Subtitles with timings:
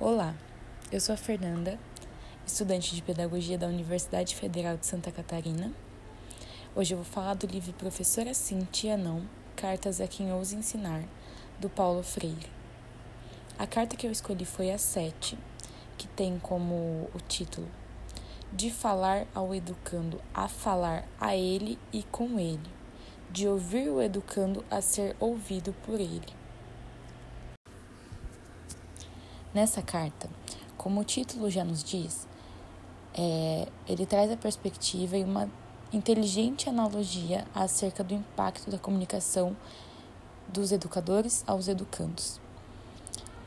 [0.00, 0.34] Olá,
[0.90, 1.78] eu sou a Fernanda,
[2.44, 5.72] estudante de Pedagogia da Universidade Federal de Santa Catarina.
[6.74, 9.22] Hoje eu vou falar do livro Professora Sim, Tia Não,
[9.54, 11.04] Cartas a Quem Ousa Ensinar,
[11.60, 12.50] do Paulo Freire.
[13.56, 15.38] A carta que eu escolhi foi a 7,
[15.96, 17.68] que tem como o título
[18.52, 22.68] De falar ao educando a falar a ele e com ele,
[23.30, 26.43] de ouvir o educando a ser ouvido por ele.
[29.54, 30.28] Nessa carta,
[30.76, 32.26] como o título já nos diz,
[33.16, 35.48] é, ele traz a perspectiva e uma
[35.92, 39.56] inteligente analogia acerca do impacto da comunicação
[40.48, 42.40] dos educadores aos educandos.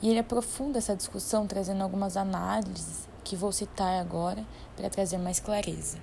[0.00, 5.40] E ele aprofunda essa discussão trazendo algumas análises que vou citar agora para trazer mais
[5.40, 5.98] clareza.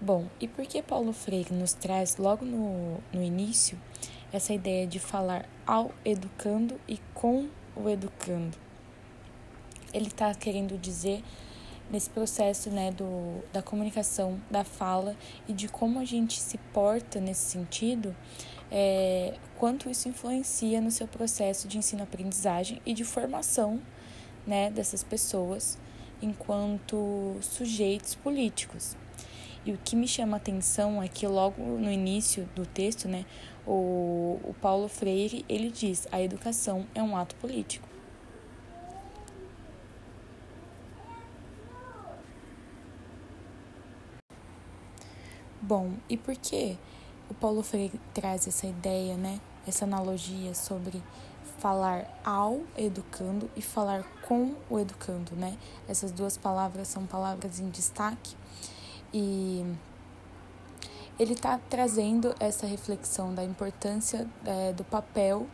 [0.00, 3.76] Bom, e por que Paulo Freire nos traz logo no, no início
[4.32, 8.56] essa ideia de falar ao educando e com o educando.
[9.92, 11.22] Ele está querendo dizer
[11.90, 15.14] nesse processo né, do, da comunicação, da fala
[15.46, 18.16] e de como a gente se porta nesse sentido,
[18.70, 23.80] é, quanto isso influencia no seu processo de ensino-aprendizagem e de formação
[24.46, 25.78] né, dessas pessoas
[26.22, 28.96] enquanto sujeitos políticos.
[29.64, 33.24] E o que me chama a atenção é que logo no início do texto, né,
[33.66, 37.88] o, o Paulo Freire, ele diz: "A educação é um ato político".
[45.60, 46.76] Bom, e por que
[47.30, 49.40] o Paulo Freire traz essa ideia, né?
[49.66, 51.00] Essa analogia sobre
[51.58, 55.56] falar ao educando e falar com o educando, né?
[55.88, 58.34] Essas duas palavras são palavras em destaque
[59.14, 59.64] e
[61.18, 65.46] ele está trazendo essa reflexão da importância é, do papel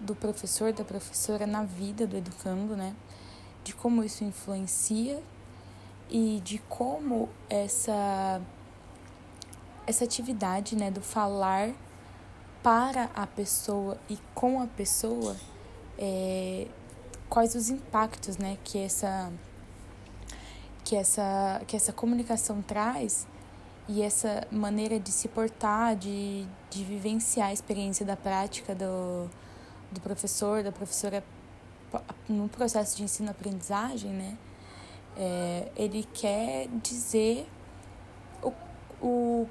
[0.00, 2.94] do professor, da professora na vida do educando, né?
[3.62, 5.22] De como isso influencia
[6.10, 8.40] e de como essa
[9.84, 11.72] essa atividade, né, do falar
[12.62, 15.36] para a pessoa e com a pessoa,
[15.98, 16.68] é,
[17.28, 19.32] quais os impactos, né, que essa
[20.84, 23.26] que essa que essa comunicação traz
[23.88, 29.28] e essa maneira de se portar, de, de vivenciar a experiência da prática do,
[29.90, 31.22] do professor, da professora
[32.28, 34.38] no processo de ensino-aprendizagem, né?
[35.16, 37.46] É, ele quer dizer
[38.42, 38.52] o,
[39.02, 39.48] o,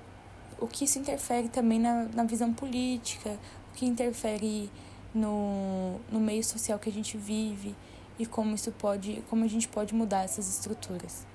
[0.60, 3.38] o que isso interfere também na, na visão política,
[3.72, 4.72] o que interfere
[5.14, 7.76] no, no meio social que a gente vive
[8.18, 11.28] e como isso pode, como a gente pode mudar essas estruturas.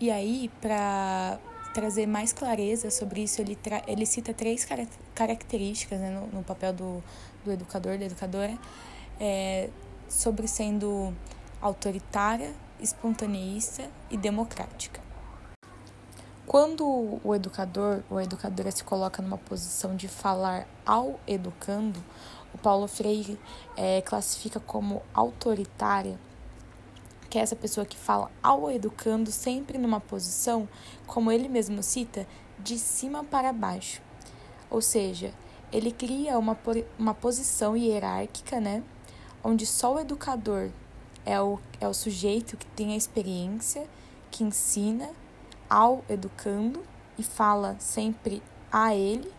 [0.00, 1.40] E aí, para
[1.74, 6.72] trazer mais clareza sobre isso, ele, ele cita três car características né, no, no, papel
[6.72, 7.02] do,
[7.44, 8.56] do educador, da educadora,
[9.18, 9.68] é,
[10.08, 11.12] sobre sendo
[11.60, 15.00] autoritária, espontaneísta e democrática.
[16.46, 22.02] Quando o educador ou a educadora se coloca numa posição de falar ao educando,
[22.54, 23.38] o Paulo Freire
[23.76, 26.18] é, classifica como autoritária
[27.28, 30.68] que é essa pessoa que fala ao educando sempre numa posição,
[31.06, 32.26] como ele mesmo cita,
[32.58, 34.00] de cima para baixo.
[34.70, 35.32] Ou seja,
[35.72, 36.58] ele cria uma,
[36.98, 38.82] uma posição hierárquica, né?
[39.42, 40.70] Onde só o educador
[41.24, 43.86] é o, é o sujeito que tem a experiência,
[44.30, 45.10] que ensina
[45.68, 46.82] ao educando
[47.18, 49.30] e fala sempre a ele.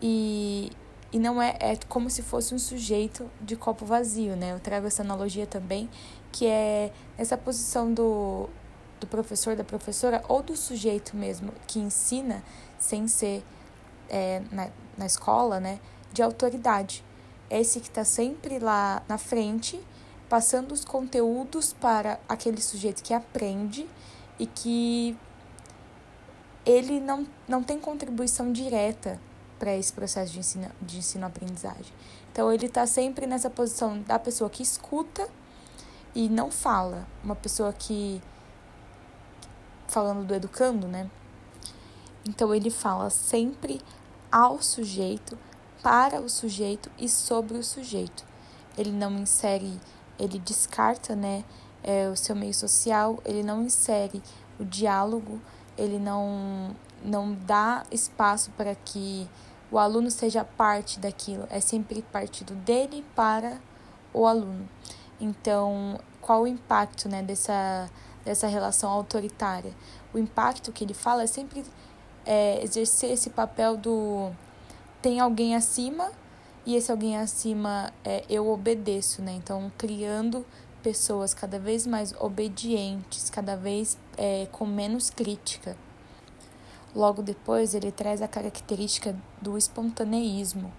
[0.00, 0.70] E,
[1.12, 4.52] e não é, é como se fosse um sujeito de copo vazio, né?
[4.52, 5.88] Eu trago essa analogia também,
[6.32, 8.48] que é essa posição do,
[8.98, 12.42] do professor, da professora, ou do sujeito mesmo que ensina,
[12.78, 13.44] sem ser
[14.08, 15.80] é, na, na escola, né?
[16.12, 17.04] De autoridade.
[17.48, 19.80] Esse que está sempre lá na frente,
[20.28, 23.88] passando os conteúdos para aquele sujeito que aprende
[24.38, 25.16] e que
[26.64, 29.20] ele não, não tem contribuição direta
[29.58, 31.92] para esse processo de ensino de ensino-aprendizagem.
[32.32, 35.28] Então ele está sempre nessa posição da pessoa que escuta
[36.14, 38.22] e não fala, uma pessoa que
[39.86, 41.10] falando do educando, né?
[42.26, 43.80] Então ele fala sempre
[44.30, 45.38] ao sujeito,
[45.82, 48.24] para o sujeito e sobre o sujeito.
[48.76, 49.80] Ele não insere,
[50.18, 51.44] ele descarta, né,
[51.82, 54.22] é, o seu meio social, ele não insere
[54.58, 55.40] o diálogo,
[55.76, 59.26] ele não não dá espaço para que
[59.70, 63.58] o aluno seja parte daquilo, é sempre partido dele para
[64.12, 64.68] o aluno.
[65.20, 67.90] Então, qual o impacto né, dessa,
[68.24, 69.72] dessa relação autoritária?
[70.14, 71.64] O impacto que ele fala é sempre
[72.24, 74.30] é, exercer esse papel do
[75.02, 76.10] tem alguém acima
[76.66, 79.32] e esse alguém acima é eu obedeço, né?
[79.32, 80.44] Então, criando
[80.82, 85.76] pessoas cada vez mais obedientes, cada vez é, com menos crítica.
[86.94, 90.72] Logo depois, ele traz a característica do espontaneísmo,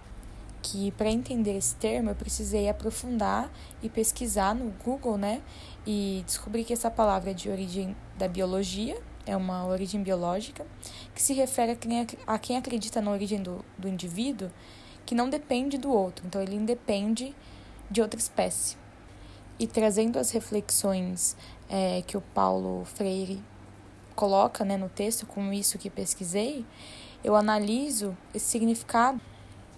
[0.61, 5.41] que para entender esse termo eu precisei aprofundar e pesquisar no Google, né?
[5.85, 10.65] E descobri que essa palavra é de origem da biologia, é uma origem biológica,
[11.13, 14.51] que se refere a quem, a quem acredita na origem do, do indivíduo,
[15.05, 17.35] que não depende do outro, então ele independe
[17.89, 18.77] de outra espécie.
[19.59, 21.35] E trazendo as reflexões
[21.69, 23.41] é, que o Paulo Freire
[24.15, 26.65] coloca né, no texto, com isso que pesquisei,
[27.23, 29.21] eu analiso esse significado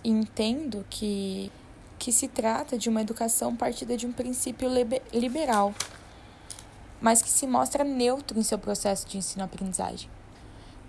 [0.04, 1.52] entendo que,
[1.98, 4.70] que se trata de uma educação partida de um princípio
[5.12, 5.74] liberal,
[7.02, 10.10] mas que se mostra neutro em seu processo de ensino-aprendizagem.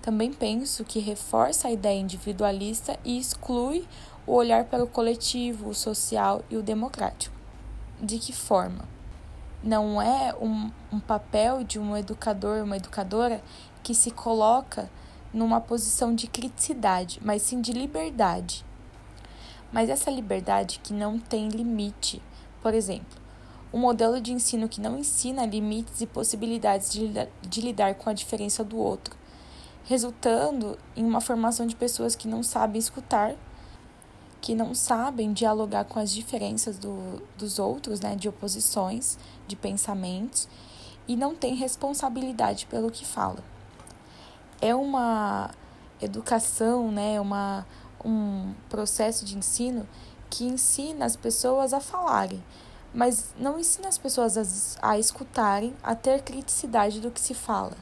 [0.01, 3.87] Também penso que reforça a ideia individualista e exclui
[4.27, 7.35] o olhar para o coletivo, o social e o democrático.
[8.01, 8.85] De que forma?
[9.63, 13.43] Não é um, um papel de um educador, uma educadora
[13.83, 14.91] que se coloca
[15.33, 18.65] numa posição de criticidade, mas sim de liberdade.
[19.75, 22.23] Mas essa liberdade que não tem limite.
[22.63, 23.19] Por exemplo,
[23.73, 27.11] um modelo de ensino que não ensina limites e possibilidades de,
[27.43, 29.17] de lidar com a diferença do outro,
[29.83, 33.35] resultando em uma formação de pessoas que não sabem escutar
[34.41, 39.19] que não sabem dialogar com as diferenças do, dos outros, né, de oposições,
[39.49, 40.47] de pensamentos,
[41.09, 43.43] e não têm responsabilidade pelo que fala.
[44.61, 45.51] É uma
[45.99, 47.67] educação, né, uma,
[48.05, 49.89] um processo de ensino
[50.29, 52.43] que ensina as pessoas a falarem,
[52.93, 54.37] mas não ensina as pessoas
[54.83, 57.77] a, a escutarem, a ter criticidade do que se fala.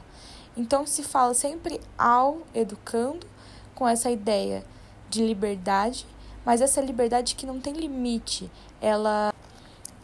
[0.55, 3.25] Então se fala sempre ao educando
[3.73, 4.63] com essa ideia
[5.09, 6.05] de liberdade
[6.45, 9.33] mas essa liberdade que não tem limite, ela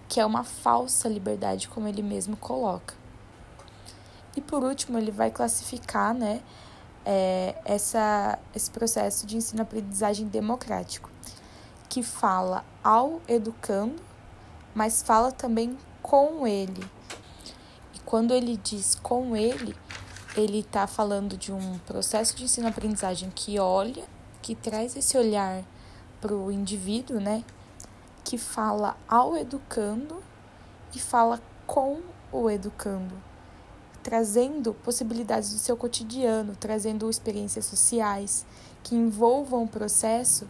[0.07, 2.95] que é uma falsa liberdade, como ele mesmo coloca.
[4.35, 6.41] E por último, ele vai classificar, né,
[7.05, 11.09] é, essa, esse processo de ensino-aprendizagem democrático,
[11.87, 14.01] que fala ao educando,
[14.75, 16.83] mas fala também com ele.
[17.95, 19.75] E quando ele diz com ele,
[20.35, 24.05] ele está falando de um processo de ensino-aprendizagem que olha,
[24.41, 25.63] que traz esse olhar
[26.21, 27.43] para o indivíduo, né?
[28.23, 30.21] Que fala ao educando
[30.95, 32.01] e fala com
[32.31, 33.15] o educando,
[34.01, 38.45] trazendo possibilidades do seu cotidiano, trazendo experiências sociais
[38.83, 40.47] que envolvam o processo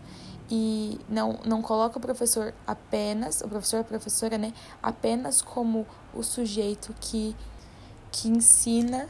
[0.50, 5.86] e não, não coloca o professor apenas, o professor e a professora, né, apenas como
[6.13, 7.36] o sujeito que,
[8.12, 9.07] que ensina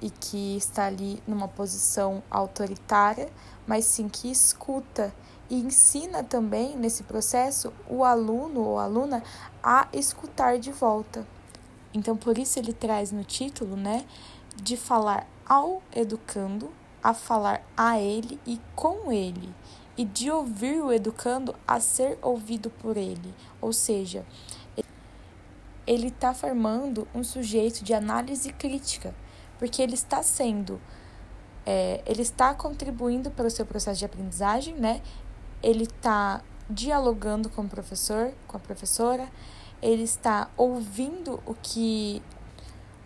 [0.00, 3.30] e que está ali numa posição autoritária,
[3.66, 5.14] mas sim que escuta
[5.48, 9.22] e ensina também nesse processo o aluno ou aluna
[9.62, 11.26] a escutar de volta.
[11.94, 14.04] Então, por isso ele traz no título, né,
[14.56, 16.70] de falar ao educando,
[17.02, 19.54] a falar a ele e com ele,
[19.96, 23.34] e de ouvir o educando a ser ouvido por ele.
[23.60, 24.24] Ou seja,
[25.86, 29.14] ele está formando um sujeito de análise crítica,
[29.58, 30.80] porque ele está sendo,
[31.66, 35.02] é, ele está contribuindo para o seu processo de aprendizagem, né?
[35.62, 39.28] ele está dialogando com o professor, com a professora,
[39.82, 42.22] ele está ouvindo o que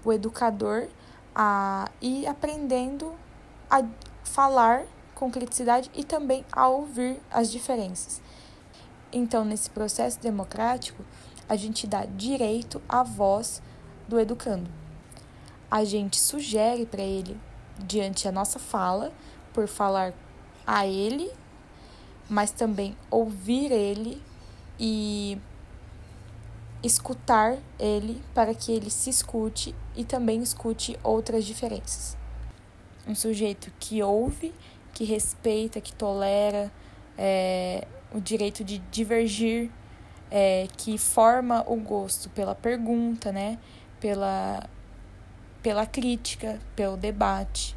[0.04, 0.88] o educador
[1.34, 3.14] a, e aprendendo
[3.70, 3.82] a
[4.22, 4.84] falar
[5.14, 8.20] com criticidade e também a ouvir as diferenças.
[9.12, 11.02] Então, nesse processo democrático,
[11.48, 13.62] a gente dá direito à voz
[14.06, 14.70] do educando.
[15.70, 17.40] A gente sugere para ele,
[17.78, 19.12] diante da nossa fala,
[19.52, 20.12] por falar
[20.66, 21.32] a ele
[22.28, 24.22] mas também ouvir ele
[24.78, 25.38] e
[26.86, 32.16] escutar ele para que ele se escute e também escute outras diferenças.
[33.06, 34.54] Um sujeito que ouve,
[34.92, 36.72] que respeita, que tolera
[37.18, 39.70] é, o direito de divergir,
[40.30, 43.58] é, que forma o gosto pela pergunta, né?
[44.00, 44.68] pela,
[45.62, 47.76] pela crítica, pelo debate.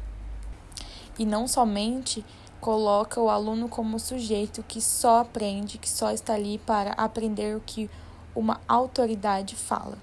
[1.18, 2.24] E não somente
[2.60, 7.60] coloca o aluno como sujeito que só aprende, que só está ali para aprender o
[7.60, 7.90] que
[8.34, 9.98] uma autoridade fala.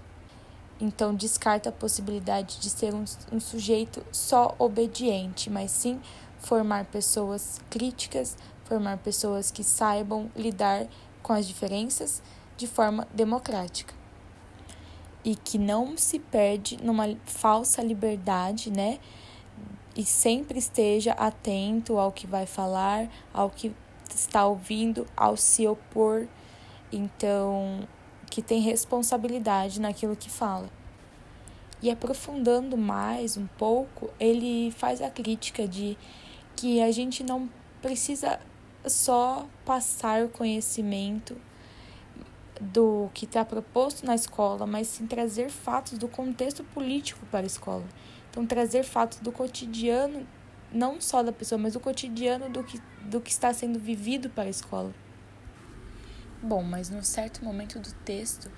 [0.79, 5.99] Então, descarta a possibilidade de ser um, um sujeito só obediente, mas sim
[6.39, 10.87] formar pessoas críticas, formar pessoas que saibam lidar
[11.23, 12.21] com as diferenças
[12.55, 13.93] de forma democrática.
[15.25, 18.99] E que não se perde numa falsa liberdade, né?
[19.97, 23.75] e sempre esteja atento ao que vai falar, ao que
[24.13, 26.27] está ouvindo ao se opor,
[26.91, 27.79] então
[28.29, 30.69] que tem responsabilidade naquilo que fala.
[31.81, 35.97] E aprofundando mais um pouco, ele faz a crítica de
[36.55, 37.49] que a gente não
[37.81, 38.39] precisa
[38.85, 41.37] só passar o conhecimento
[42.59, 47.45] do que está proposto na escola, mas sim trazer fatos do contexto político para a
[47.45, 47.85] escola.
[48.29, 50.27] Então, trazer fatos do cotidiano,
[50.71, 54.45] não só da pessoa, mas do cotidiano do que, do que está sendo vivido para
[54.45, 54.93] a escola.
[56.47, 58.49] Bom, mas num certo momento do texto,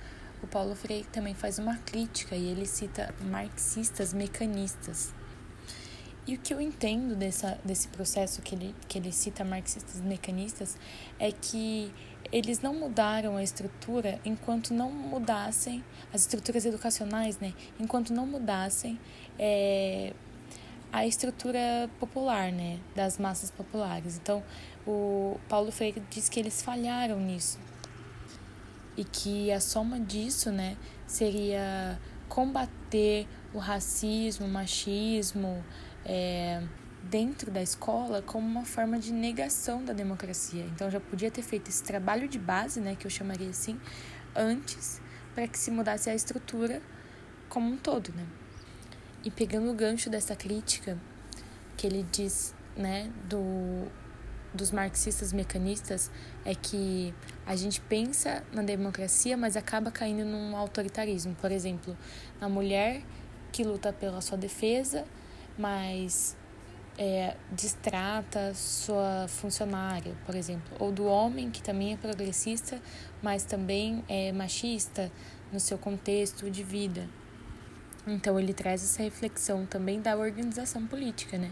[0.43, 5.11] o Paulo Freire também faz uma crítica e ele cita marxistas mecanistas.
[6.27, 10.77] E o que eu entendo dessa, desse processo que ele, que ele cita marxistas mecanistas
[11.17, 11.91] é que
[12.31, 17.55] eles não mudaram a estrutura enquanto não mudassem as estruturas educacionais, né?
[17.79, 18.99] Enquanto não mudassem
[19.39, 20.13] é,
[20.93, 22.79] a estrutura popular, né?
[22.95, 24.15] Das massas populares.
[24.15, 24.43] Então,
[24.85, 27.57] o Paulo Freire diz que eles falharam nisso
[28.99, 30.75] e que a soma disso, né,
[31.07, 35.63] seria combater o racismo, o machismo,
[36.03, 36.61] é,
[37.03, 40.65] dentro da escola como uma forma de negação da democracia.
[40.65, 43.79] Então já podia ter feito esse trabalho de base, né, que eu chamaria assim,
[44.35, 45.01] antes
[45.33, 46.81] para que se mudasse a estrutura
[47.47, 48.27] como um todo, né?
[49.23, 50.99] E pegando o gancho dessa crítica
[51.77, 53.87] que ele diz, né, do
[54.53, 56.09] dos marxistas mecanistas
[56.43, 57.13] é que
[57.45, 61.35] a gente pensa na democracia, mas acaba caindo num autoritarismo.
[61.35, 61.95] Por exemplo,
[62.39, 63.03] na mulher
[63.51, 65.05] que luta pela sua defesa,
[65.57, 66.35] mas
[66.97, 72.81] é, distrata sua funcionária, por exemplo, ou do homem que também é progressista,
[73.21, 75.11] mas também é machista
[75.51, 77.07] no seu contexto de vida.
[78.05, 81.51] Então ele traz essa reflexão também da organização política, né?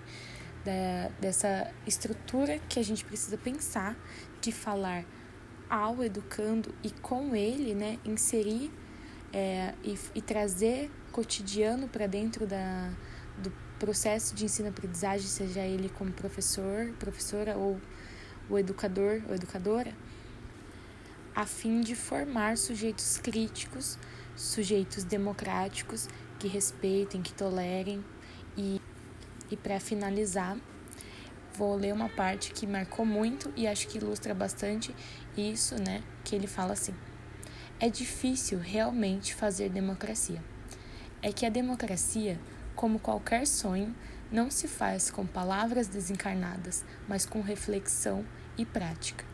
[0.68, 3.96] Da, dessa estrutura que a gente precisa pensar
[4.42, 5.06] de falar
[5.70, 8.70] ao educando e com ele, né, inserir
[9.32, 12.92] é, e, e trazer cotidiano para dentro da,
[13.42, 17.80] do processo de ensino-aprendizagem, seja ele como professor, professora ou
[18.50, 19.94] o educador ou educadora,
[21.34, 23.98] a fim de formar sujeitos críticos,
[24.36, 28.04] sujeitos democráticos que respeitem, que tolerem
[28.58, 28.82] e,
[29.50, 30.58] e para finalizar,
[31.54, 34.96] vou ler uma parte que marcou muito e acho que ilustra bastante
[35.38, 36.04] isso, né?
[36.24, 36.94] Que ele fala assim:
[37.80, 40.44] É difícil realmente fazer democracia.
[41.22, 42.40] É que a democracia
[42.78, 43.94] como qualquer sonho,
[44.32, 48.24] não se faz com palavras desencarnadas, mas com reflexão
[48.56, 49.26] e prática.